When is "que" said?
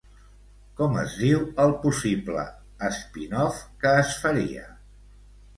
3.85-3.93